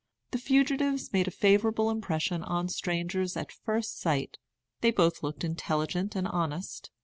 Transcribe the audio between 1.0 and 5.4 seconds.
made a favorable impression on strangers at first sight. They both